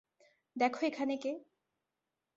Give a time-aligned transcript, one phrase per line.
[0.55, 1.31] দেখ এখানে কে।